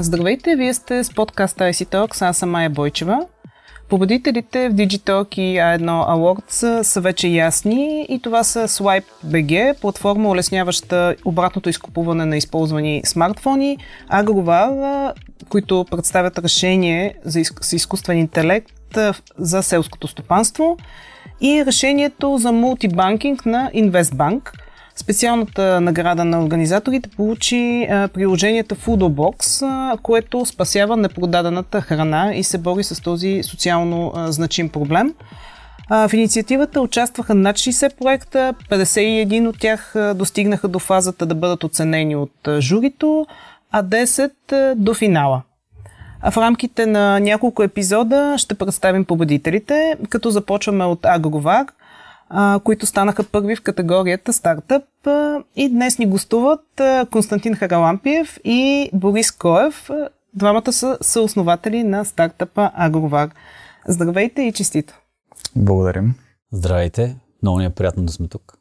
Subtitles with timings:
[0.00, 3.26] Здравейте, вие сте с подкаста IC Talks, аз съм Майя Бойчева.
[3.88, 10.30] Победителите в Digitalk и A1 Awards са вече ясни и това са Swipe BG, платформа
[10.30, 13.78] улесняваща обратното изкупуване на използвани смартфони,
[14.12, 15.12] Agrovar,
[15.48, 17.52] които представят решение за из...
[17.60, 18.98] с изкуствен интелект
[19.38, 20.76] за селското стопанство
[21.40, 24.50] и решението за мултибанкинг на InvestBank–
[24.96, 29.64] Специалната награда на организаторите получи приложението Foodbox,
[30.02, 35.14] което спасява непродадената храна и се бори с този социално значим проблем.
[35.90, 42.16] В инициативата участваха над 60 проекта, 51 от тях достигнаха до фазата да бъдат оценени
[42.16, 43.26] от журито,
[43.70, 45.42] а 10 а, до финала.
[46.30, 51.66] В рамките на няколко епизода ще представим победителите, като започваме от Агровар–
[52.28, 55.06] а, които станаха първи в категорията стартъп.
[55.06, 59.90] А, и днес ни гостуват а, Константин Харалампиев и Борис Коев.
[60.34, 63.30] Двамата са съоснователи на стартъпа Агровар.
[63.88, 65.00] Здравейте и честито!
[65.56, 66.14] Благодарим!
[66.52, 67.16] Здравейте!
[67.42, 68.58] Много ни е приятно да сме тук.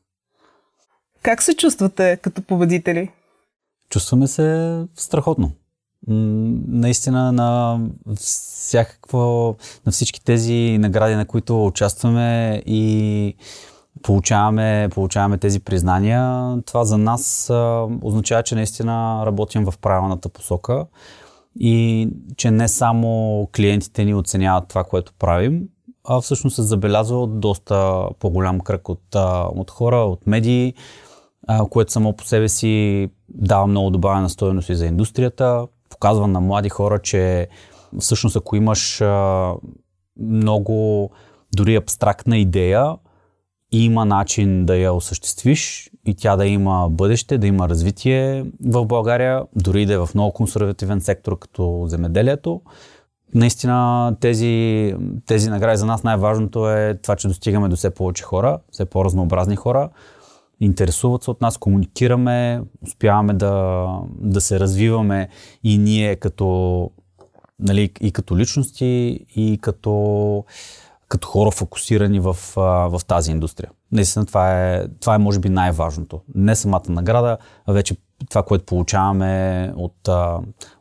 [1.22, 3.12] Как се чувствате като победители?
[3.90, 5.52] Чувстваме се страхотно
[6.08, 7.80] наистина на
[8.16, 13.36] всякакво, на всички тези награди, на които участваме и
[14.02, 20.86] получаваме, получаваме тези признания, това за нас а, означава, че наистина работим в правилната посока
[21.60, 22.08] и
[22.38, 25.64] че не само клиентите ни оценяват това, което правим,
[26.04, 29.16] а всъщност се забелязва от доста по-голям кръг от,
[29.56, 30.74] от хора, от медии,
[31.48, 36.42] а, което само по себе си дава много добавена стоеност и за индустрията показва на
[36.42, 37.48] млади хора, че
[38.00, 39.54] всъщност ако имаш а,
[40.20, 41.10] много
[41.56, 42.96] дори абстрактна идея,
[43.72, 49.44] има начин да я осъществиш и тя да има бъдеще, да има развитие в България,
[49.56, 52.62] дори да е в много консервативен сектор като земеделието.
[53.36, 54.96] Наистина тези,
[55.26, 59.56] тези награди за нас най-важното е това, че достигаме до все повече хора, все по-разнообразни
[59.56, 59.90] хора,
[60.60, 63.88] интересуват се от нас, комуникираме, успяваме да,
[64.20, 65.30] да се развиваме
[65.64, 66.90] и ние като,
[67.60, 70.46] нали, и като личности, и като,
[71.08, 73.70] като хора фокусирани в, в тази индустрия.
[73.92, 76.22] Наистина това е, това е може би най-важното.
[76.36, 77.96] Не самата награда, а вече
[78.30, 80.10] това, което получаваме от,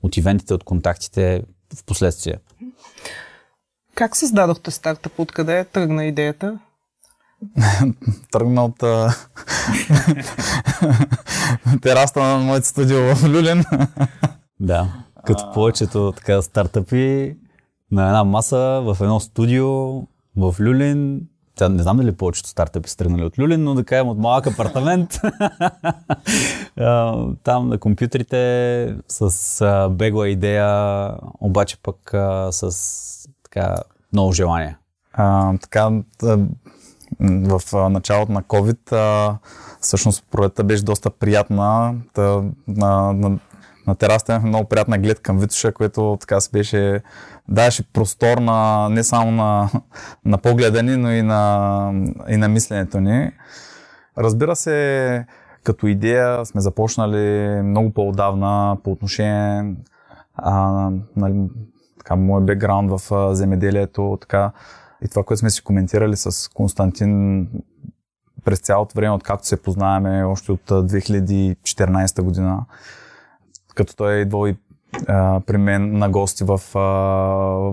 [0.03, 1.43] от ивентите, от контактите
[1.77, 2.35] в последствие.
[3.95, 5.19] Как създадохте стартъп?
[5.19, 6.59] Откъде тръгна идеята?
[8.31, 8.77] Тръгна от
[11.83, 13.65] тераста на моето студио в Люлин.
[14.61, 14.89] да,
[15.27, 17.37] като повечето така стартъпи
[17.91, 19.69] на една маса в едно студио
[20.37, 21.21] в Люлин.
[21.55, 24.47] Тя не знам дали повечето стартъпи са тръгнали от Люлин, но да кажем от малък
[24.47, 25.11] апартамент.
[27.45, 31.11] Там на компютрите с бегла идея,
[31.41, 31.97] обаче пък
[32.51, 33.77] с така
[34.13, 34.77] много желание.
[35.13, 35.91] А, така,
[37.23, 39.39] в началото на COVID, а,
[39.81, 41.95] всъщност пролетта беше доста приятна.
[42.13, 43.39] Та, на, на,
[43.87, 47.03] на терасата имахме много приятна глед към Витоша, което така се беше,
[47.49, 49.71] даваше простор на, не само на,
[50.25, 51.93] на погледа ни, но и на,
[52.29, 53.31] и на мисленето ни.
[54.19, 55.27] Разбира се,
[55.65, 59.75] като идея сме започнали много по-отдавна по отношение
[60.35, 61.35] а, нали,
[61.99, 64.53] така, моят бекграунд в земеделието, така,
[65.05, 67.49] и това, което сме си коментирали с Константин
[68.45, 72.65] през цялото време, откакто се познаваме, още от 2014 година,
[73.75, 74.57] като той е идвал и
[75.47, 76.61] при мен на гости в,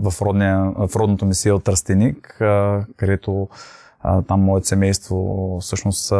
[0.01, 3.49] в, родния, в родното ми село Тръстеник, а, където
[4.27, 6.13] там моето семейство всъщност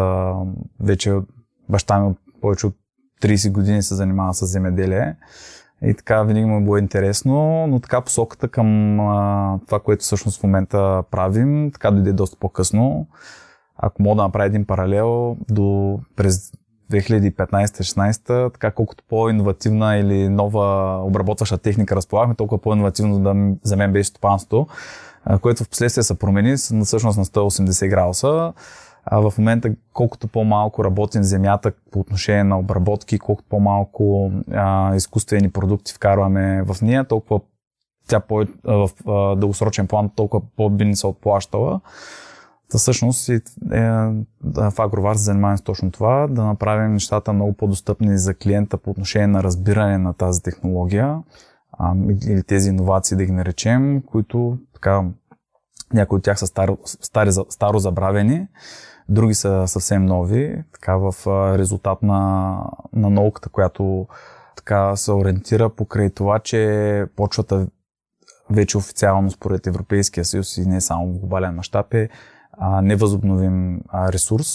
[0.79, 1.15] вече
[1.69, 2.75] баща ми повече от
[3.21, 5.15] 30 години се занимава с земеделие.
[5.85, 10.39] И така винаги му е било интересно, но така посоката към а, това, което всъщност
[10.39, 13.07] в момента правим, така дойде доста по-късно.
[13.77, 16.51] Ако мога да направя един паралел до през
[16.91, 24.09] 2015-16, така колкото по-инновативна или нова обработваща техника разполагахме, толкова по-инновативно да, за мен беше
[24.09, 24.67] стопанство,
[25.41, 28.53] което в последствие се промени всъщност на 180 градуса.
[29.11, 35.51] А в момента, колкото по-малко работим земята по отношение на обработки, колкото по-малко а, изкуствени
[35.51, 37.41] продукти вкарваме в нея, толкова
[38.07, 41.81] тя по, в а, дългосрочен план толкова по-би ни се отплащала.
[42.71, 43.41] Та всъщност е,
[44.43, 48.91] в Агровар се занимаваме с точно това, да направим нещата много по-достъпни за клиента по
[48.91, 51.17] отношение на разбиране на тази технология
[51.71, 51.93] а,
[52.27, 55.03] или тези иновации да ги наречем, които така
[55.93, 58.47] някои от тях са старо, стари, старо забравени,
[59.09, 61.13] други са съвсем нови, така в
[61.57, 62.55] резултат на,
[62.93, 64.07] на науката, която
[64.55, 67.67] така се ориентира покрай това, че почвата
[68.49, 72.09] вече официално според Европейския съюз и не само в глобален мащаб е
[72.81, 74.53] невъзобновим ресурс.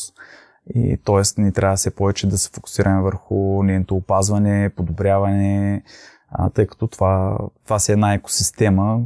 [0.74, 1.40] И т.е.
[1.40, 5.82] ни трябва все повече да се фокусираме върху нейното опазване, подобряване,
[6.30, 9.00] а, тъй като това, това си е една екосистема,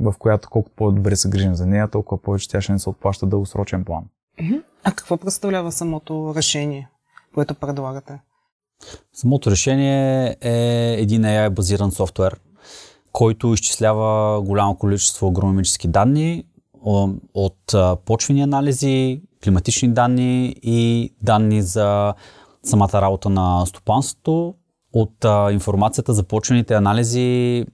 [0.00, 3.26] в която колкото по-добре се грижим за нея, толкова повече тя ще не се отплаща
[3.26, 4.04] дългосрочен план.
[4.84, 6.88] А какво представлява самото решение,
[7.34, 8.20] което предлагате?
[9.12, 12.40] Самото решение е един AI базиран софтуер,
[13.12, 16.44] който изчислява голямо количество агрономически данни
[17.34, 17.74] от
[18.04, 22.14] почвени анализи, климатични данни и данни за
[22.62, 24.54] самата работа на стопанството.
[24.92, 27.64] От информацията за почвените анализи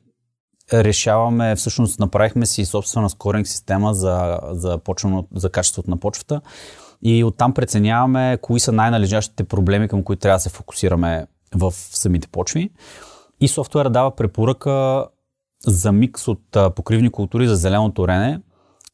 [0.72, 6.40] решаваме, всъщност направихме си собствена скоринг система за, за, почвено, за качеството на почвата
[7.02, 12.28] и оттам преценяваме кои са най-належащите проблеми, към които трябва да се фокусираме в самите
[12.28, 12.70] почви.
[13.40, 15.06] И софтуера дава препоръка
[15.66, 18.40] за микс от покривни култури за зеленото орене.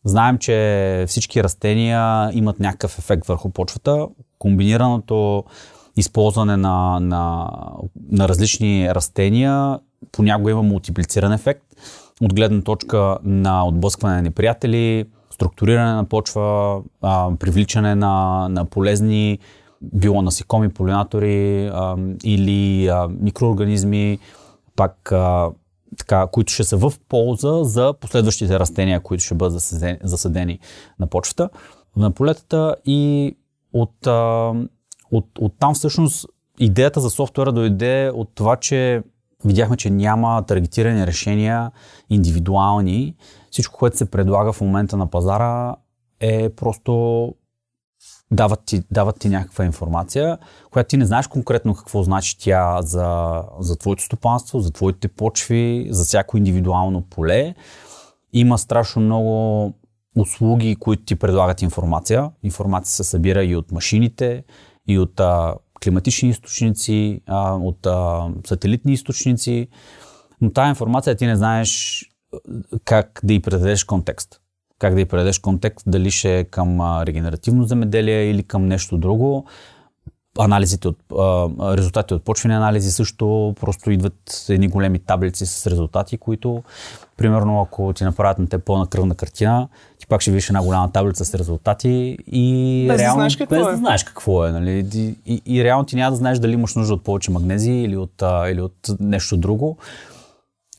[0.05, 4.07] Знаем, че всички растения имат някакъв ефект върху почвата.
[4.39, 5.45] Комбинираното
[5.97, 7.51] използване на, на,
[8.11, 9.79] на различни растения
[10.13, 11.63] понякога има мултиплициран ефект.
[12.21, 16.81] От гледна точка на отблъскване на неприятели, структуриране на почва,
[17.39, 19.39] привличане на, на полезни
[19.83, 21.71] било насекоми, полинатори
[22.25, 22.91] или
[23.21, 24.19] микроорганизми,
[24.77, 25.13] пак
[25.99, 29.63] така, които ще са в полза за последващите растения, които ще бъдат
[30.03, 30.59] засадени,
[30.99, 31.49] на почвата,
[31.97, 33.37] на полетата и
[33.73, 34.07] от,
[35.11, 36.27] от, от там всъщност
[36.59, 39.03] идеята за софтуера дойде от това, че
[39.45, 41.71] видяхме, че няма таргетирани решения
[42.11, 43.15] индивидуални.
[43.51, 45.77] Всичко, което се предлага в момента на пазара
[46.21, 47.33] е просто
[48.31, 50.39] дават ти, дават ти някаква информация,
[50.71, 55.87] която ти не знаеш конкретно какво значи тя за, за твоето стопанство, за твоите почви,
[55.91, 57.55] за всяко индивидуално поле.
[58.33, 59.73] Има страшно много
[60.19, 62.31] услуги, които ти предлагат информация.
[62.43, 64.45] Информация се събира и от машините,
[64.89, 69.69] и от а, климатични източници, а, от а, сателитни източници,
[70.41, 72.03] но тази информация ти не знаеш
[72.85, 74.41] как да й предадеш контекст.
[74.79, 79.47] Как да й предадеш контекст, дали ще е към регенеративно земеделие или към нещо друго.
[80.39, 86.19] Анализите от, а, резултати от почвени анализи също просто идват едни големи таблици с резултати,
[86.19, 86.63] които,
[87.17, 90.93] примерно, ако ти направят на те пълна кръвна картина, ти пак ще видиш една голяма
[90.93, 93.71] таблица с резултати и без реално, да знаеш какво без е.
[93.71, 94.53] да знаеш какво е.
[94.53, 94.87] Нали?
[94.95, 97.97] И, и, и реално ти няма да знаеш дали имаш нужда от повече магнезии или
[97.97, 99.77] от, а, или от нещо друго.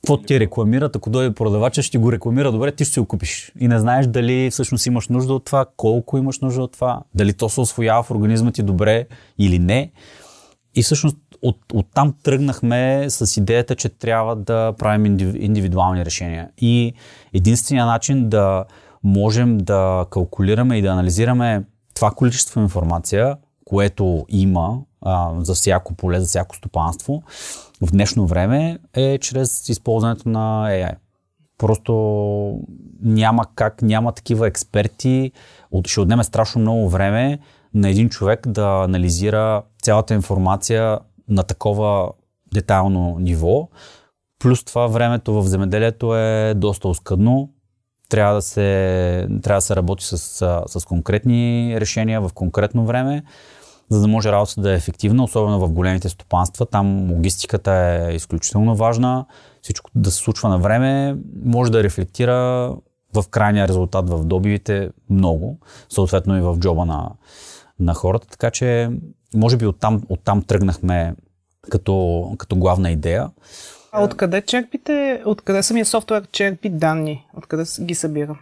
[0.06, 3.52] Какво ти рекламират, ако дойде продавача, ще го рекламира добре, ти ще си го купиш.
[3.60, 7.34] И не знаеш дали всъщност имаш нужда от това, колко имаш нужда от това, дали
[7.34, 9.08] то се освоява в организма ти добре
[9.38, 9.92] или не.
[10.76, 15.06] И всъщност от, оттам тръгнахме с идеята, че трябва да правим
[15.40, 16.50] индивидуални решения.
[16.58, 16.94] И
[17.34, 18.66] единственият начин да
[19.04, 21.64] можем да калкулираме и да анализираме
[21.94, 23.36] това количество информация,
[23.66, 27.24] което има а, за всяко поле, за всяко стопанство,
[27.82, 30.96] в днешно време е чрез използването на AI.
[31.58, 31.94] Просто
[33.02, 35.32] няма как, няма такива експерти.
[35.86, 37.40] Ще отнеме страшно много време
[37.74, 42.10] на един човек да анализира цялата информация на такова
[42.54, 43.70] детайлно ниво.
[44.40, 47.50] Плюс това времето в земеделието е доста оскъдно.
[48.10, 50.18] Трябва да се, трябва да се работи с,
[50.68, 53.24] с конкретни решения в конкретно време,
[53.90, 56.66] за да може работата да е ефективна, особено в големите стопанства.
[56.66, 59.26] Там логистиката е изключително важна.
[59.62, 62.36] Всичко да се случва на време може да рефлектира
[63.14, 67.12] в крайния резултат в добивите много, съответно и в джоба на,
[67.80, 68.28] на хората.
[68.28, 68.90] Така че,
[69.36, 71.16] може би оттам, оттам тръгнахме
[71.70, 73.30] като, като главна идея.
[73.92, 77.28] А откъде черпите, откъде самия софтуер черпи данни?
[77.38, 78.38] Откъде ги събира?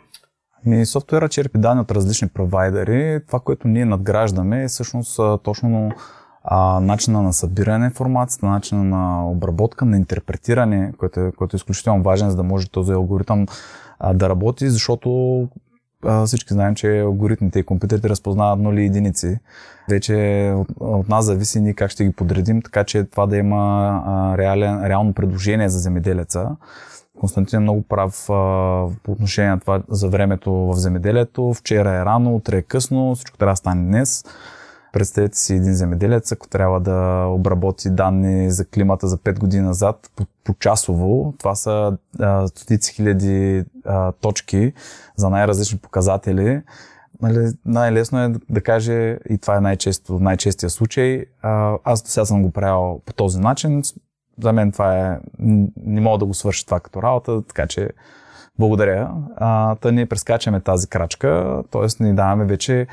[0.65, 3.19] Ми, софтуера черпи данни от различни провайдери.
[3.27, 5.91] Това, което ние надграждаме е всъщност точно
[6.43, 11.57] а, начина на събиране на информацията, начина на обработка, на интерпретиране, което е, което е
[11.57, 13.45] изключително важен, за да може този алгоритъм
[13.99, 15.47] а, да работи, защото
[16.25, 19.37] всички знаем, че алгоритмите и компютрите разпознават нули единици.
[19.89, 24.85] Вече от, нас зависи ние как ще ги подредим, така че това да има реален,
[24.85, 26.49] реално предложение за земеделеца.
[27.23, 28.33] Константин е много прав а,
[29.03, 31.53] по отношение на това за времето в земеделието.
[31.53, 34.25] Вчера е рано, утре е късно, всичко трябва да стане днес.
[34.93, 40.11] Представете си един земеделец, ако трябва да обработи данни за климата за 5 години назад
[40.15, 41.33] по, по часово.
[41.37, 44.73] Това са а, стотици хиляди а, точки
[45.15, 46.61] за най-различни показатели.
[47.21, 52.43] Нали, най-лесно е да каже, и това е най-често, най-честия случай, а, аз сега съм
[52.43, 53.81] го правил по този начин,
[54.41, 55.19] за мен това е,
[55.85, 57.89] не мога да го свърша това като работа, така че
[58.59, 59.11] благодаря.
[59.35, 62.03] А, та ние прескачаме тази крачка, т.е.
[62.03, 62.87] ни даваме вече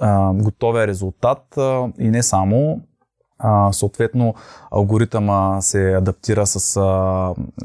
[0.00, 2.80] а, готовия резултат а, и не само
[3.72, 4.34] съответно,
[4.70, 6.60] алгоритъма се адаптира с,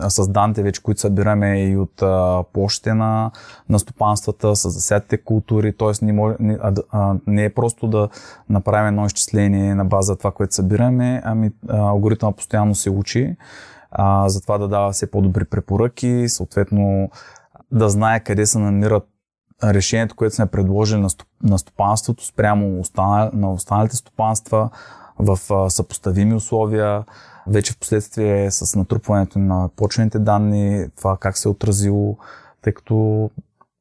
[0.09, 3.31] с данните вече, които събираме и от а, площите на,
[3.69, 6.05] на стопанствата, с засятите култури, т.е.
[6.05, 6.57] Не, може, не,
[6.91, 8.09] а, не е просто да
[8.49, 13.35] направим едно изчисление на база това, което събираме, ами а, алгоритъма постоянно се учи,
[13.91, 17.09] а, затова да дава все по-добри препоръки, съответно
[17.71, 19.07] да знае къде се намират
[19.63, 21.09] решението, което сме предложили на,
[21.43, 24.69] на стопанството спрямо останал, на останалите стопанства,
[25.19, 27.03] в съпоставими условия,
[27.47, 32.17] вече в последствие с натрупването на почвените данни, това как се е отразило,
[32.61, 33.29] тъй като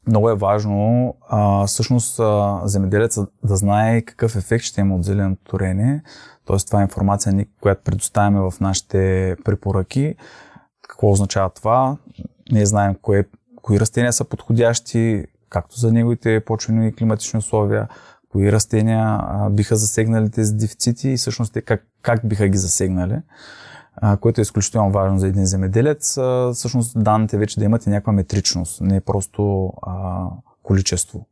[0.06, 5.44] много е важно а, всъщност а, земеделецът да знае какъв ефект ще има от зеленото
[5.44, 6.02] торение.
[6.46, 6.56] Т.е.
[6.56, 10.14] това е информация, която предоставяме в нашите препоръки.
[10.88, 11.96] Какво означава това?
[12.52, 13.24] Ние знаем кое,
[13.62, 17.88] кои растения са подходящи, както за неговите почвени и климатични условия,
[18.36, 23.18] кои растения а, биха засегнали тези дефицити и всъщност те как, как биха ги засегнали,
[23.96, 26.18] а, което е изключително важно за един земеделец.
[26.18, 30.24] А, всъщност данните вече да имат и някаква метричност, не е просто а,
[30.62, 31.26] количество.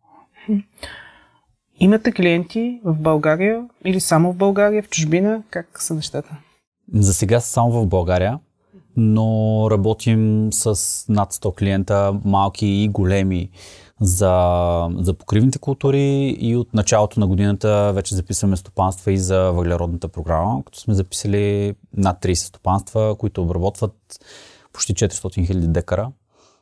[1.80, 5.42] Имате клиенти в България или само в България, в чужбина?
[5.50, 6.37] Как са нещата?
[6.94, 8.38] За сега само в България,
[8.96, 13.50] но работим с над 100 клиента, малки и големи
[14.00, 20.08] за, за покривните култури и от началото на годината вече записваме стопанства и за въглеродната
[20.08, 23.94] програма, като сме записали над 30 стопанства, които обработват
[24.72, 26.10] почти 400 000 декара,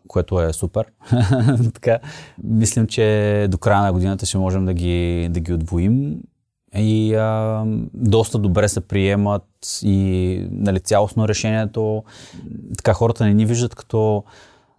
[0.09, 0.87] което е супер.
[1.75, 1.99] така,
[2.45, 6.21] мислим, че до края на годината ще можем да ги, да ги отвоим
[6.75, 9.45] и а, доста добре се приемат
[9.83, 12.05] и нали, цялостно решението.
[12.77, 14.25] Така хората не ни виждат като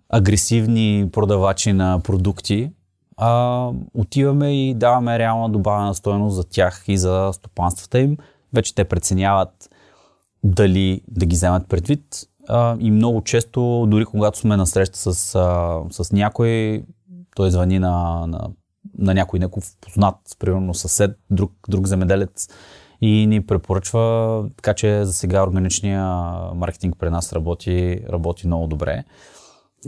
[0.10, 2.72] агресивни продавачи на продукти,
[3.18, 8.18] а отиваме и даваме реална добавена стоеност за тях и за стопанствата им.
[8.54, 9.70] Вече те преценяват
[10.44, 12.04] дали да ги вземат предвид.
[12.48, 16.84] А, и много често, дори когато сме на среща с, а, с някой,
[17.36, 18.50] той звъни на, на,
[18.98, 22.50] на някой някой познат, примерно съсед, друг, друг земеделец
[23.02, 26.06] и ни препоръчва, така че за сега органичния
[26.56, 29.04] маркетинг при нас работи, работи много добре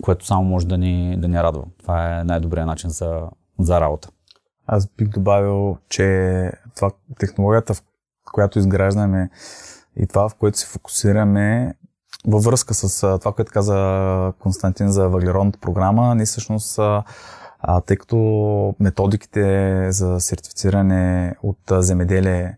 [0.02, 1.64] което само може да ни, да ни радва.
[1.82, 3.22] Това е най-добрият начин за,
[3.60, 4.10] за работа.
[4.68, 7.82] Аз бих добавил, че това, технологията, в
[8.34, 9.30] която изграждаме
[9.96, 11.74] и това, в което се фокусираме,
[12.28, 16.80] във връзка с това, което каза Константин за въглеродната програма, ние всъщност,
[17.86, 22.58] тъй като методиките за сертифициране от земеделие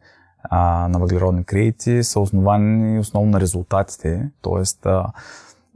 [0.89, 4.65] на въглеродни кредити са основани основно на резултатите, т.е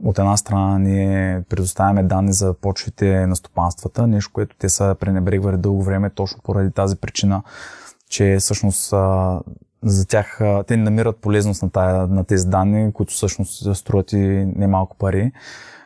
[0.04, 5.56] от една страна ние предоставяме данни за почвите на стопанствата, нещо, което те са пренебрегвали
[5.56, 7.42] дълго време, точно поради тази причина,
[8.08, 8.94] че всъщност
[9.82, 14.18] за тях те намират полезност на, тая, на тези данни, които всъщност струват и
[14.56, 15.32] немалко пари.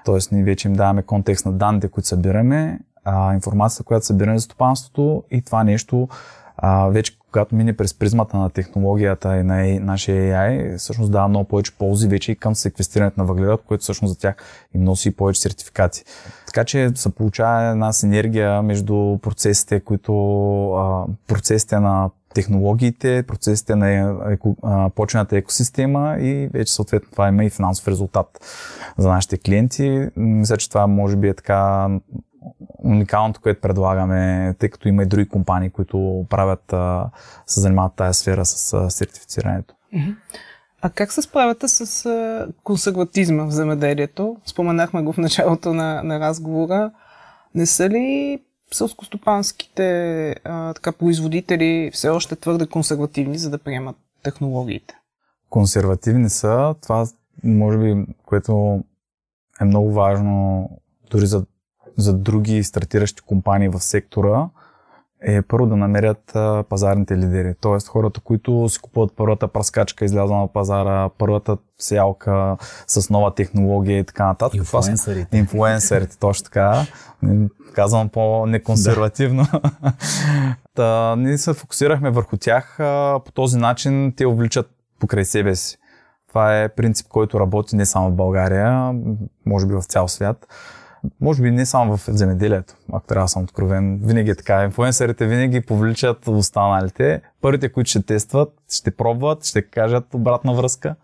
[0.05, 4.43] Тоест ние вече им даваме контекст на данните, които събираме, а, информацията, която събираме за
[4.43, 6.09] стопанството и това нещо
[6.57, 11.45] а, вече когато мине през призмата на технологията и на нашия AI, всъщност дава много
[11.49, 14.37] повече ползи вече и към секвестирането на въглерод, което всъщност за тях
[14.75, 16.05] им носи повече сертификати.
[16.47, 20.12] Така че се получава една синергия между процесите, които
[21.26, 24.57] процесите на технологиите, процесите на еко,
[24.95, 28.40] почвената екосистема и вече съответно това има и финансов резултат
[28.99, 30.09] за нашите клиенти.
[30.16, 31.88] Мисля, че това може би е така
[32.79, 36.75] уникалното, което предлагаме, тъй като има и други компании, които правят,
[37.47, 39.75] се занимават тази сфера с сертифицирането.
[40.83, 42.09] А как се справяте с
[42.65, 44.37] консерватизма в земеделието?
[44.47, 46.91] Споменахме го в началото на, на разговора.
[47.55, 48.38] Не са ли
[48.73, 54.95] селскостопанските а, така, производители все още твърде консервативни, за да приемат технологиите?
[55.50, 56.75] Консервативни са.
[56.83, 57.07] Това,
[57.45, 58.81] може би, което
[59.61, 60.71] е много важно
[61.11, 61.45] дори за
[61.97, 64.49] за други стартиращи компании в сектора
[65.23, 66.37] е първо да намерят
[66.69, 67.55] пазарните лидери.
[67.61, 73.99] Тоест хората, които си купуват първата праскачка, излязла на пазара, първата сялка с нова технология
[73.99, 74.55] и така нататък.
[74.55, 75.38] Инфлуенсърите.
[75.38, 76.87] Инфлуенсърите, точно така.
[77.75, 79.47] Казвам по-неконсервативно.
[79.53, 79.93] Да.
[80.75, 82.75] Та, ние се фокусирахме върху тях.
[83.25, 85.79] По този начин те увличат покрай себе си.
[86.29, 88.95] Това е принцип, който работи не само в България,
[89.47, 90.47] може би в цял свят
[91.21, 94.01] може би не само в земеделието, ако трябва да съм откровен.
[94.03, 94.65] Винаги е така.
[94.65, 97.21] Инфлуенсърите винаги повличат останалите.
[97.41, 100.95] Първите, които ще тестват, ще пробват, ще кажат обратна връзка.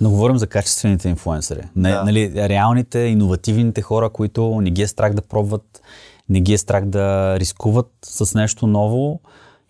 [0.00, 1.62] Но говорим за качествените инфлуенсъри.
[1.76, 2.04] Да.
[2.04, 5.82] Нали, реалните, иновативните хора, които не ги е страх да пробват,
[6.28, 9.20] не ги е страх да рискуват с нещо ново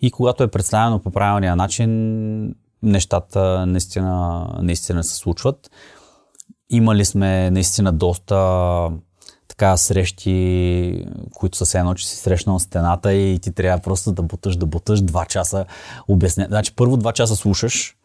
[0.01, 5.71] и когато е представено по правилния начин, нещата наистина, наистина се случват.
[6.69, 8.35] Имали сме наистина доста
[9.59, 14.55] така срещи, които са едно, че си срещнал стената и ти трябва просто да буташ,
[14.55, 15.65] да буташ два часа
[16.07, 16.45] обясня.
[16.49, 17.95] Значи първо два часа слушаш,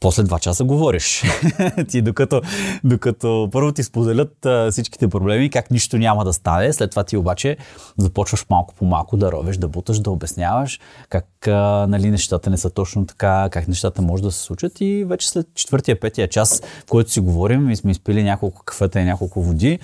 [0.00, 1.22] после два часа говориш.
[1.88, 2.42] ти докато,
[2.84, 7.16] докато първо ти споделят а, всичките проблеми, как нищо няма да стане, след това ти
[7.16, 7.56] обаче
[7.98, 12.56] започваш малко по малко да ровеш, да буташ, да обясняваш как а, нали, нещата не
[12.56, 16.62] са точно така, как нещата може да се случат и вече след четвъртия, петия час,
[16.88, 19.78] който си говорим и сме изпили няколко кафета и няколко води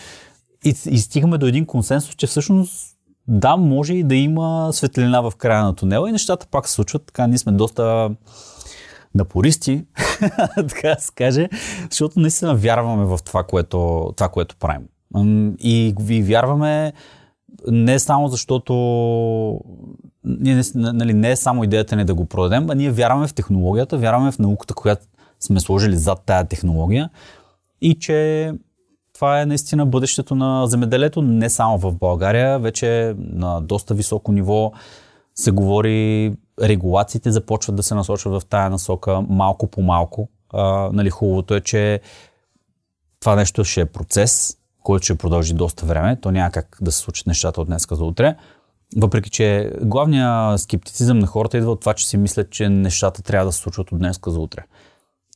[0.65, 2.97] и, и стигаме до един консенсус, че всъщност
[3.29, 7.07] да, може и да има светлина в края на тунела и нещата пак се случват.
[7.07, 8.11] Така, ние сме доста
[9.15, 9.85] напористи,
[10.69, 11.49] така да се каже,
[11.91, 14.83] защото наистина вярваме в това, което, това, което правим.
[15.59, 16.93] И ви вярваме
[17.67, 18.73] не само защото
[20.25, 23.99] ние, нали, не е само идеята ни да го продадем, а ние вярваме в технологията,
[23.99, 25.07] вярваме в науката, която
[25.41, 27.11] сме сложили зад тая технология
[27.81, 28.53] и че
[29.17, 34.73] това е наистина бъдещето на земеделието, не само в България, вече на доста високо ниво
[35.35, 36.33] се говори,
[36.63, 40.29] регулациите започват да се насочват в тая насока малко по малко.
[40.53, 42.01] А, нали, хубавото е, че
[43.21, 46.17] това нещо ще е процес, който ще продължи доста време.
[46.21, 48.37] То няма как да се случат нещата от днес за утре.
[48.97, 53.47] Въпреки, че главният скептицизъм на хората идва от това, че си мислят, че нещата трябва
[53.47, 54.63] да се случват от днес за утре.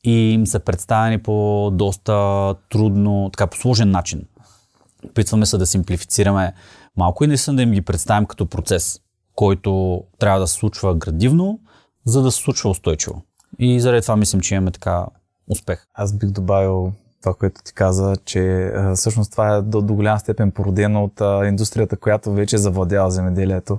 [0.04, 4.22] И им са представени по доста трудно, така по сложен начин.
[5.04, 6.52] Опитваме се да симплифицираме
[6.96, 9.00] малко и наистина да им ги представим като процес
[9.40, 11.60] който трябва да се случва градивно,
[12.04, 13.22] за да се случва устойчиво.
[13.58, 15.06] И заради това мислим, че имаме така
[15.48, 15.86] успех.
[15.94, 16.92] Аз бих добавил
[17.22, 21.46] това, което ти каза, че всъщност това е до, до голяма степен породено от а,
[21.46, 23.78] индустрията, която вече завладява земеделието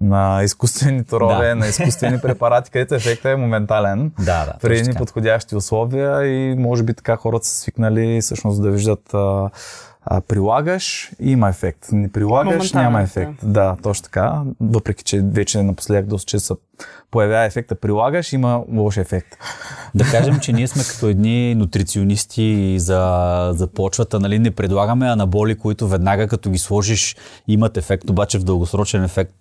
[0.00, 1.54] на изкуствени торове, да.
[1.54, 6.82] на изкуствени препарати, където ефектът е моментален да, да, при едни подходящи условия и може
[6.82, 9.50] би така хората са свикнали всъщност да виждат а,
[10.10, 11.88] а, прилагаш и има ефект.
[11.92, 13.32] Не прилагаш, няма ефект.
[13.42, 13.48] Да.
[13.48, 14.42] да, точно така.
[14.60, 16.54] Въпреки, че вече напоследък доста че се
[17.10, 19.36] появява ефекта, прилагаш, има лош ефект.
[19.94, 24.38] Да кажем, че ние сме като едни нутриционисти за, за почвата, нали?
[24.38, 27.16] не предлагаме анаболи, които веднага като ги сложиш
[27.48, 29.36] имат ефект, обаче в дългосрочен ефект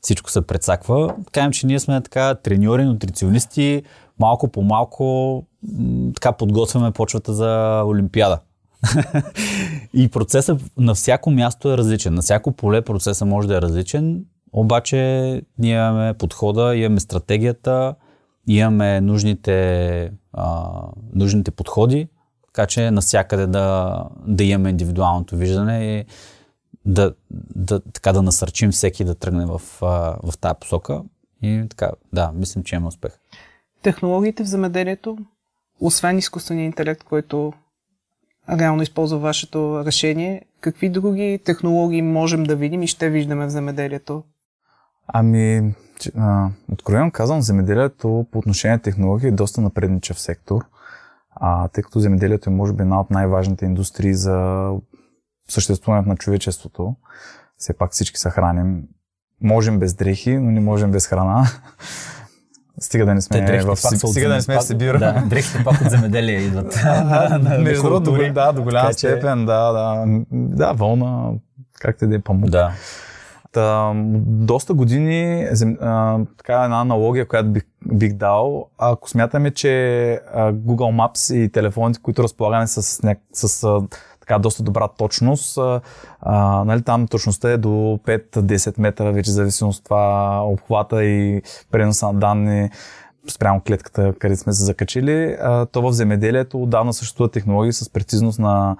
[0.00, 1.14] всичко се прецаква.
[1.32, 3.82] Кажем, че ние сме така треньори, нутриционисти,
[4.18, 5.44] малко по малко
[6.14, 8.38] така подготвяме почвата за Олимпиада.
[9.94, 12.14] и процесът на всяко място е различен.
[12.14, 14.96] На всяко поле процесът може да е различен, обаче
[15.58, 17.94] ние имаме подхода, имаме стратегията,
[18.46, 20.70] имаме нужните, а,
[21.14, 22.08] нужните подходи,
[22.46, 26.04] така че навсякъде да, да имаме индивидуалното виждане и
[26.84, 27.14] да,
[27.56, 29.62] да, така да насърчим всеки да тръгне в,
[30.22, 31.02] в тази посока.
[31.42, 33.18] И така, да, мислим, че има успех.
[33.82, 35.18] Технологиите в замеделието,
[35.80, 37.52] освен изкуствения интелект, който
[38.50, 44.22] реално използва вашето решение, какви други технологии можем да видим и ще виждаме в земеделието?
[45.06, 45.74] Ами,
[46.72, 50.64] откровено казвам, земеделието по отношение на технологии е доста напредничав сектор,
[51.30, 54.70] а, тъй като земеделието е може би една от най-важните индустрии за
[55.48, 56.94] съществуването на човечеството.
[57.58, 58.82] Все пак всички се храним.
[59.42, 61.46] Можем без дрехи, но не можем без храна.
[62.80, 64.98] Стига да не сме Те, в, стига да не сме в Сибир.
[64.98, 66.80] Да, дрехите пак от земеделие идват.
[67.60, 70.04] Между другото, да, до голяма степен, да, да.
[70.32, 71.30] Да, вълна,
[71.80, 72.50] как те да е памук.
[72.50, 72.72] Да.
[73.52, 73.92] Та,
[74.26, 75.48] доста години,
[75.80, 81.52] а, така една аналогия, която бих, бих дал, ако смятаме, че а, Google Maps и
[81.52, 83.82] телефоните, които разполагаме с, с, с
[84.28, 85.58] така доста добра точност.
[85.58, 92.06] А, нали, там точността е до 5-10 метра, вече зависимост от това обхвата и преноса
[92.06, 92.70] на данни
[93.30, 95.36] спрямо клетката, където сме се закачили.
[95.40, 98.76] А, то в земеделието отдавна съществуват технологии с прецизност на,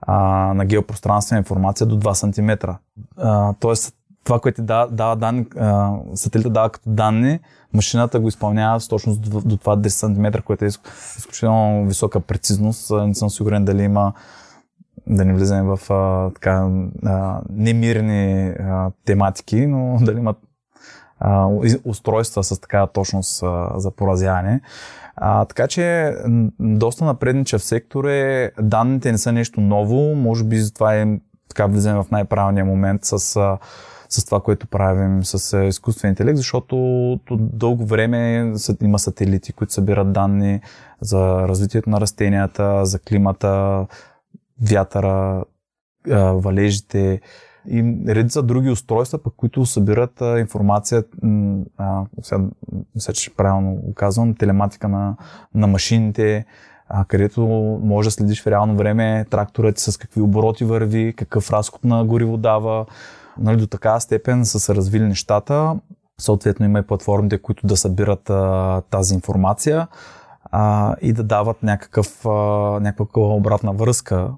[0.00, 0.16] а,
[0.54, 2.70] на геопространствена информация до 2 см.
[3.16, 5.46] А, тоест, това, което дава, дава данни,
[6.14, 7.40] сателита дава като данни,
[7.74, 10.68] машината го изпълнява с точност до, до това 10 см, което е
[11.18, 12.90] изключително висока прецизност.
[12.90, 14.12] Не съм сигурен дали има
[15.06, 16.68] да не влизаме в а, така,
[17.04, 20.36] а, немирни а, тематики, но дали имат
[21.20, 21.48] а,
[21.84, 24.60] устройства с така точност а, за поразяване.
[25.16, 26.14] А, така че
[26.60, 31.06] доста напредничав сектор е, данните не са нещо ново, може би затова е
[31.48, 33.18] така влизаме в най-правилния момент с,
[34.08, 36.76] с това, което правим с изкуствен интелект, защото
[37.30, 40.60] дълго време има сателити, които събират данни
[41.00, 43.86] за развитието на растенията, за климата,
[44.62, 45.44] вятъра,
[46.34, 47.20] валежите
[47.68, 51.04] и редица други устройства, пък, които събират информация,
[51.78, 52.42] а, сега,
[52.94, 55.16] мисля, че правилно казвам, телематика на,
[55.54, 56.44] на машините,
[56.88, 57.42] а, където
[57.82, 62.36] може да следиш в реално време тракторът с какви обороти върви, какъв разход на гориво
[62.36, 62.86] дава.
[63.38, 65.76] Нали, до такава степен са се развили нещата.
[66.20, 69.88] Съответно има и платформите, които да събират а, тази информация
[70.44, 72.30] а, и да дават някакъв, а,
[72.80, 74.30] някаква обратна връзка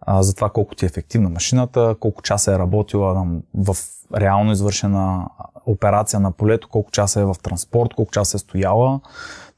[0.00, 3.76] а, за това колко ти е ефективна машината, колко часа е работила в
[4.16, 5.28] реално извършена
[5.66, 9.00] операция на полето, колко часа е в транспорт, колко часа е стояла.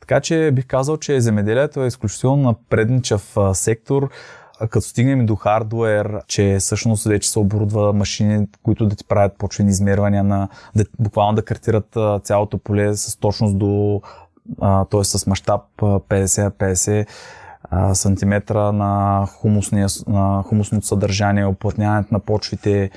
[0.01, 4.11] Така че бих казал, че земеделието е изключително напредничав сектор,
[4.71, 9.71] като стигнем до хардуер, че всъщност вече се оборудва машини, които да ти правят почвени
[9.71, 14.01] измервания, на, да, буквално да картират цялото поле с точност до,
[14.91, 15.05] т.е.
[15.05, 17.07] с мащаб 50-50
[17.93, 22.91] сантиметра на, хумусния, на хумусното съдържание, оплътняването на почвите,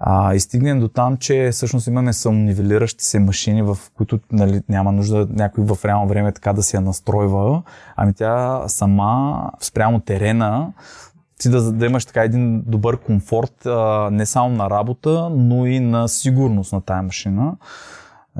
[0.00, 4.92] а, и стигнем до там, че всъщност имаме самонивелиращи се машини, в които нали, няма
[4.92, 7.62] нужда някой в реално време така да си я настройва,
[7.96, 10.72] ами тя сама спрямо терена
[11.38, 15.80] ти да, да имаш така един добър комфорт а, не само на работа, но и
[15.80, 17.52] на сигурност на тая машина.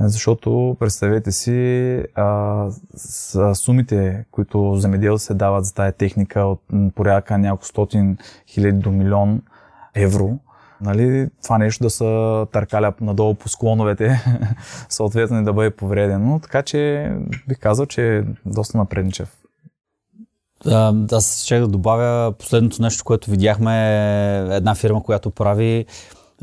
[0.00, 6.60] Защото представете си а, с, сумите, които земедел се дават за тая техника от
[6.94, 9.42] порядка няколко стотин хиляди до милион
[9.94, 10.38] евро,
[10.80, 12.04] нали, това нещо да се
[12.52, 14.24] търкаля надолу по склоновете,
[14.88, 16.40] съответно и да бъде повредено.
[16.40, 17.10] Така че
[17.48, 19.34] бих казал, че е доста напредничев.
[21.12, 23.74] Аз ще да добавя последното нещо, което видяхме
[24.50, 25.86] една фирма, която прави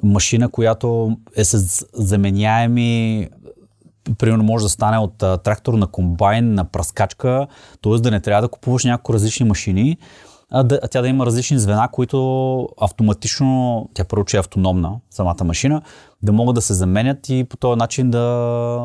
[0.03, 3.29] машина, която е с заменяеми
[4.17, 7.47] примерно може да стане от а, трактор на комбайн, на праскачка,
[7.81, 7.99] т.е.
[7.99, 9.97] да не трябва да купуваш няколко различни машини,
[10.51, 14.95] а, да, а тя да има различни звена, които автоматично, тя първо, че е автономна,
[15.09, 15.81] самата машина,
[16.23, 18.79] да могат да се заменят и по този начин да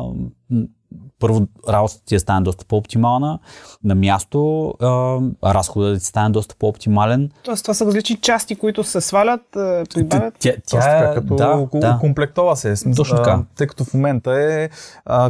[1.21, 3.39] първо работата ти е стане доста по-оптимална
[3.83, 7.29] на място, а, разходът ти стане доста по-оптимален.
[7.43, 10.33] Тоест това са различни части, които се свалят, прибавят?
[10.39, 11.97] Тя, тя, тя е, като да, да.
[12.01, 12.75] комплектова се.
[12.95, 13.39] Точно така.
[13.55, 14.69] Тъй като в момента е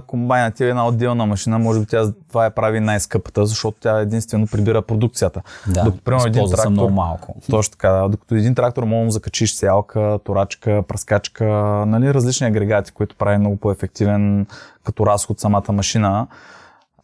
[0.07, 3.99] комбайна ти е една отделна машина, може би тя това е прави най-скъпата, защото тя
[3.99, 5.41] единствено прибира продукцията.
[5.67, 7.35] Да, докато, примерно, един трактор, много малко.
[7.49, 11.45] Точно така, да, докато един трактор може да закачиш сялка, турачка, праскачка,
[11.87, 14.47] нали, различни агрегати, които прави много по-ефективен
[14.83, 16.27] като разход самата машина.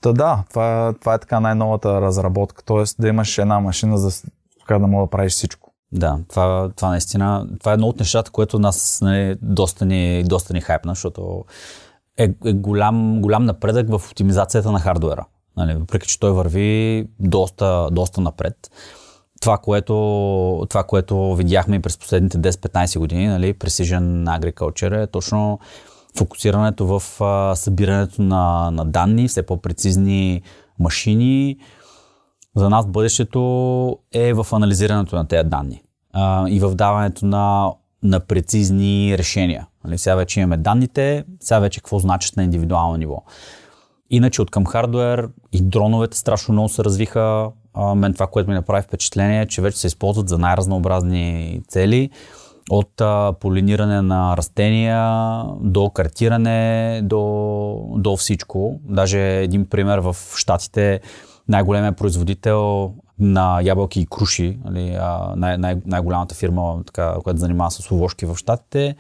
[0.02, 2.84] Та да, това, това е така най-новата разработка, т.е.
[3.00, 4.24] да имаш една машина за
[4.60, 5.74] така да мога да правиш всичко.
[5.92, 10.54] Да, това, това наистина, това е едно от нещата, което нас нали, доста, ни, доста
[10.54, 11.46] ни хайпна, защото
[12.18, 15.26] е, е голям, голям напредък в оптимизацията на хардуера.
[15.58, 18.56] Нали, въпреки, че той върви доста, доста напред.
[19.42, 19.94] Това което,
[20.70, 25.60] това, което видяхме през последните 10-15 години, нали, Precision Agriculture е точно
[26.18, 30.42] фокусирането в а, събирането на, на данни, все по-прецизни
[30.80, 31.58] машини.
[32.56, 33.40] За нас бъдещето
[34.14, 35.82] е в анализирането на тези данни
[36.14, 37.72] а, и в даването на,
[38.04, 39.68] на прецизни решения.
[39.86, 43.24] Нали, сега вече имаме данните, сега вече какво значат на индивидуално ниво.
[44.10, 47.50] Иначе от към хардуер и дроновете страшно много се развиха.
[47.74, 52.10] А, мен това, което ми направи впечатление е, че вече се използват за най-разнообразни цели
[52.70, 58.80] от а, полиниране на растения до картиране, до, до всичко.
[58.84, 61.00] Даже един пример в Штатите,
[61.48, 64.98] най-големият производител на ябълки и круши, нали,
[65.36, 68.96] най- най- най-голямата фирма, така, която занимава с овошки в Штатите,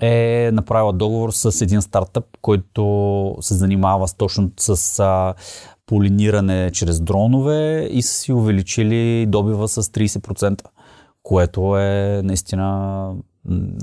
[0.00, 5.34] е направила договор с един стартъп, който се занимава с, точно с а,
[5.86, 10.62] полиниране чрез дронове и са си увеличили добива с 30%
[11.28, 13.14] което е наистина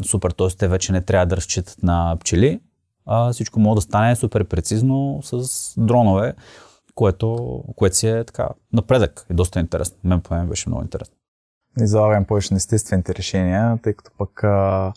[0.05, 0.31] супер.
[0.31, 0.47] Т.е.
[0.47, 2.59] те вече не трябва да разчитат на пчели,
[3.05, 6.33] а всичко може да стане супер прецизно с дронове,
[6.95, 9.25] което, което си е така напредък.
[9.31, 9.97] И доста интересно.
[10.03, 11.15] Мен по мен беше много интересно.
[11.81, 14.93] И залагам повече на естествените решения, тъй като пък а,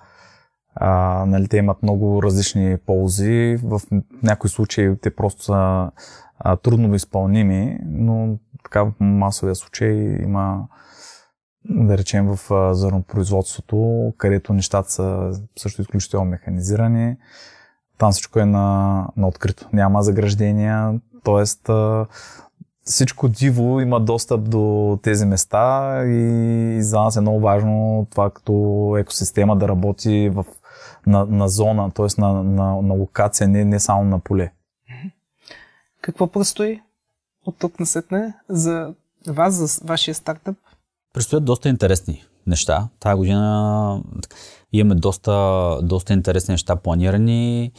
[0.75, 3.57] а, нали, те имат много различни ползи.
[3.63, 3.81] В
[4.23, 5.91] някои случаи те просто са
[6.39, 10.69] а, трудно изпълними, но така в масовия случай има
[11.65, 17.17] да речем в зърнопроизводството, където нещата са също изключително механизирани.
[17.99, 19.69] Там всичко е на, на открито.
[19.73, 21.75] Няма заграждения, т.е.
[22.83, 28.95] всичко диво има достъп до тези места и за нас е много важно това като
[28.99, 30.45] екосистема да работи в
[31.07, 32.21] на, на зона, т.е.
[32.21, 34.53] На, на, на локация, не, не само на поле.
[36.01, 36.83] Какво предстои
[37.47, 38.95] от тук насетне за
[39.27, 40.57] вас, за вашия стартъп?
[41.13, 42.89] Предстоят доста интересни неща.
[43.01, 44.03] Тая година
[44.73, 47.73] имаме доста, доста интересни неща планирани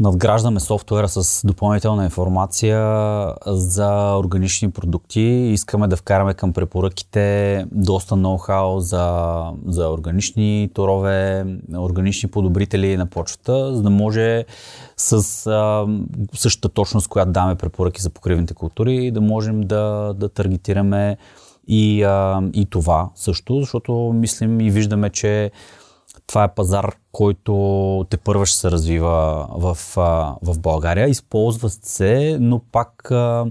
[0.00, 2.78] надграждаме софтуера с допълнителна информация
[3.46, 5.20] за органични продукти.
[5.52, 11.46] Искаме да вкараме към препоръките доста ноу-хау за, за органични торове,
[11.78, 14.44] органични подобрители на почвата, за да може
[14.96, 15.86] с а,
[16.34, 21.16] същата точност, която даваме препоръки за покривните култури, да можем да, да таргетираме
[21.70, 25.50] и, а, и това също, защото мислим и виждаме, че
[26.26, 29.78] това е пазар, който те първа ще се развива в,
[30.42, 31.08] в България.
[31.08, 33.46] Използват се, но пак а,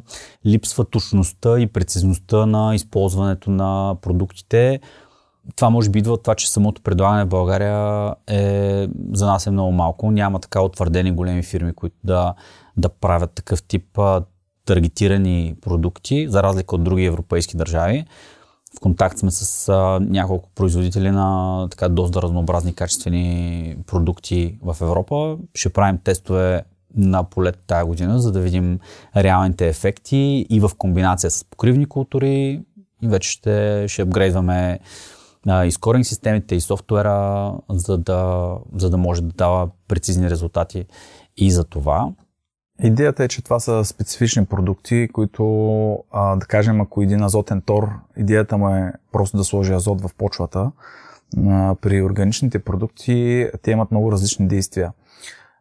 [0.45, 4.79] липсва точността и прецизността на използването на продуктите.
[5.55, 9.51] Това може би идва от това, че самото предлагане в България е, за нас е
[9.51, 10.12] много малко.
[10.12, 12.34] Няма така утвърдени големи фирми, които да,
[12.77, 14.21] да правят такъв тип а,
[14.69, 18.05] таргетирани продукти, за разлика от други европейски държави.
[18.77, 25.38] В контакт сме с а, няколко производители на така доста разнообразни качествени продукти в Европа.
[25.55, 26.63] Ще правим тестове
[26.95, 28.79] на полет тази година, за да видим
[29.15, 32.62] реалните ефекти и в комбинация с покривни култури
[33.01, 34.79] и вече ще, ще апгрейдваме
[35.65, 40.86] и скоринг системите и софтуера, за да, за да може да дава прецизни резултати
[41.38, 42.10] и за това.
[42.84, 47.89] Идеята е, че това са специфични продукти, които, а, да кажем, ако един азотен тор,
[48.18, 50.72] идеята му е просто да сложи азот в почвата,
[51.48, 54.92] а, при органичните продукти те имат много различни действия.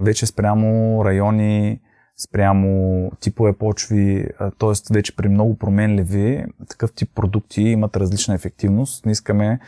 [0.00, 1.80] Вече спрямо райони,
[2.16, 4.28] спрямо типове почви,
[4.58, 4.94] т.е.
[4.94, 9.06] вече при много променливи, такъв тип продукти имат различна ефективност.
[9.06, 9.60] Не искаме,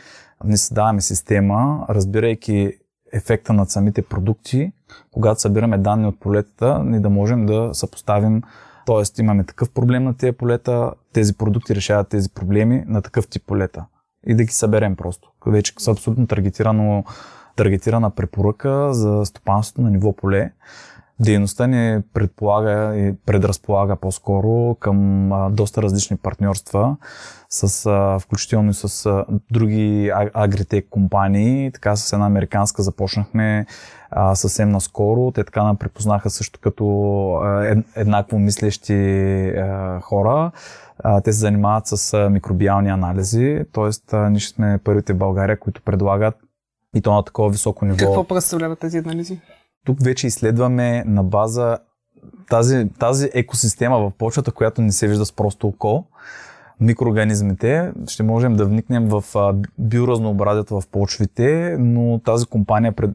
[0.43, 2.73] не създаваме система, разбирайки
[3.13, 4.71] ефекта на самите продукти,
[5.11, 8.41] когато събираме данни от полетата, ни да можем да съпоставим
[8.85, 13.43] Тоест имаме такъв проблем на тези полета, тези продукти решават тези проблеми на такъв тип
[13.47, 13.85] полета.
[14.27, 15.31] И да ги съберем просто.
[15.45, 17.03] Вече с абсолютно таргетирано,
[17.55, 20.51] таргетирана препоръка за стопанството на ниво поле.
[21.21, 26.97] Дейността ни предполага и предразполага по-скоро към доста различни партньорства,
[27.49, 27.89] с,
[28.21, 31.71] включително и с други агритек компании.
[31.71, 33.65] Така с една американска започнахме
[34.33, 35.31] съвсем наскоро.
[35.31, 37.41] Те така нам препознаха също като
[37.95, 39.53] еднакво мислещи
[40.01, 40.51] хора.
[41.23, 44.17] Те се занимават с микробиални анализи, т.е.
[44.17, 46.35] ние сме първите в България, които предлагат
[46.95, 47.97] и то на такова високо ниво.
[47.97, 49.39] Какво представляват тези анализи?
[49.85, 51.77] Тук вече изследваме на база
[52.49, 56.05] тази, тази екосистема в почвата, която не се вижда с просто око,
[56.79, 57.91] микроорганизмите.
[58.07, 59.23] Ще можем да вникнем в
[59.79, 63.11] биоразнообразието в почвите, но тази компания пред,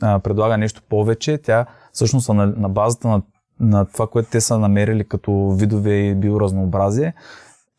[0.00, 1.38] а, предлага нещо повече.
[1.38, 3.22] Тя всъщност на, на базата на,
[3.60, 7.14] на това, което те са намерили като видове и биоразнообразие,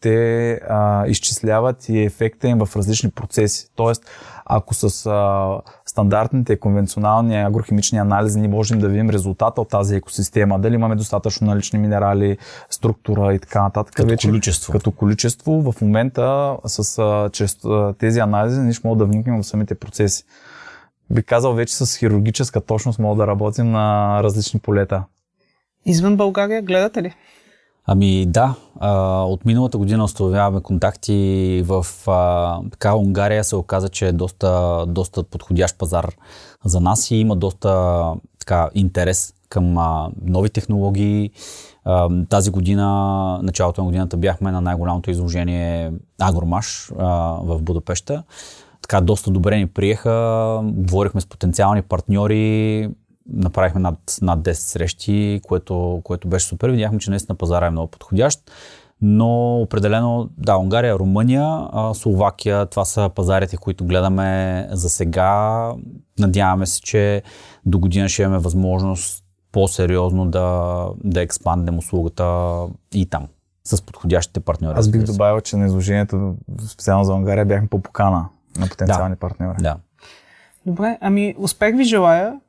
[0.01, 3.67] те а, изчисляват и ефекта им в различни процеси.
[3.75, 4.04] Тоест,
[4.53, 10.59] ако с а, стандартните конвенционални агрохимични анализи не можем да видим резултата от тази екосистема,
[10.59, 12.37] дали имаме достатъчно налични минерали,
[12.69, 13.95] структура и така нататък.
[13.95, 14.71] Като вече, количество.
[14.71, 19.41] Като количество, в момента с, а, чрез а, тези анализи ние ще можем да вникнем
[19.41, 20.23] в самите процеси.
[21.09, 25.03] Би казал, вече с хирургическа точност мога да работим на различни полета.
[25.85, 27.15] Извън България гледате ли?
[27.91, 34.08] Ами да, а, от миналата година установяваме контакти в а, така Унгария се оказа, че
[34.08, 36.15] е доста, доста подходящ пазар
[36.65, 38.04] за нас и има доста
[38.39, 41.32] така интерес към а, нови технологии.
[41.86, 47.06] А, тази година, началото на годината бяхме на най-голямото изложение Агромаш а,
[47.43, 48.23] в Будапеща.
[48.82, 52.89] Така доста добре ни приеха, говорихме с потенциални партньори,
[53.33, 56.69] направихме над, над 10 срещи, което, което беше супер.
[56.69, 58.51] Видяхме, че наистина пазара е много подходящ.
[59.01, 65.71] Но определено, да, Унгария, Румъния, Словакия, това са пазарите, които гледаме за сега.
[66.19, 67.23] Надяваме се, че
[67.65, 72.57] до година ще имаме възможност по-сериозно да, да експанднем услугата
[72.93, 73.27] и там
[73.63, 74.79] с подходящите партньори.
[74.79, 76.35] Аз бих добавил, че на изложението,
[76.67, 78.25] специално за Унгария, бяхме по покана
[78.59, 79.19] на потенциални да.
[79.19, 79.57] партньори.
[79.59, 79.77] Да.
[80.65, 82.39] Добре, ами успех ви желая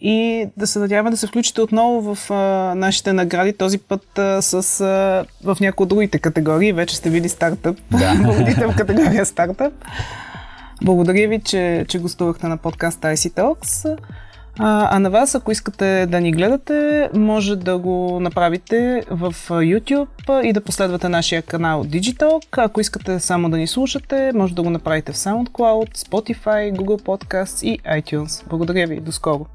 [0.00, 2.34] и да се надяваме да се включите отново в а,
[2.74, 6.72] нашите награди, този път а, с, а, в някои от другите категории.
[6.72, 8.20] Вече сте били стартъп, да.
[8.24, 9.74] победител в категория стартъп.
[10.82, 13.96] Благодаря ви, че, че гостувахте на подкаста IC Talks.
[14.58, 20.42] А, а на вас, ако искате да ни гледате, може да го направите в YouTube
[20.42, 22.44] и да последвате нашия канал Digitalk.
[22.56, 27.64] Ако искате само да ни слушате, може да го направите в SoundCloud, Spotify, Google Podcasts
[27.64, 28.48] и iTunes.
[28.48, 29.00] Благодаря ви.
[29.00, 29.46] До скоро!